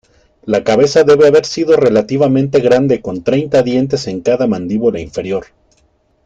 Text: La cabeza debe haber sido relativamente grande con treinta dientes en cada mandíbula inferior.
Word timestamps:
La 0.45 0.63
cabeza 0.63 1.03
debe 1.03 1.27
haber 1.27 1.45
sido 1.45 1.77
relativamente 1.77 2.59
grande 2.59 3.01
con 3.03 3.21
treinta 3.23 3.61
dientes 3.61 4.07
en 4.07 4.21
cada 4.21 4.47
mandíbula 4.47 4.99
inferior. 4.99 5.45